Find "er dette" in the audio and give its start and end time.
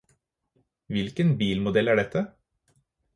1.93-2.25